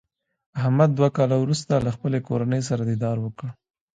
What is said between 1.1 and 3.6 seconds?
کاله ورسته له خپلې کورنۍ سره دیدار وکړ.